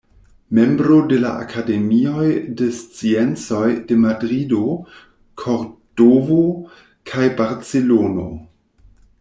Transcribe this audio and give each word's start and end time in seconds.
Membro 0.59 0.95
de 1.09 1.17
la 1.23 1.33
Akademioj 1.41 2.25
de 2.61 2.69
Sciencoj 2.79 3.69
de 3.91 3.99
Madrido, 4.05 4.63
Kordovo 5.43 6.43
kaj 7.13 7.29
Barcelono. 7.45 8.29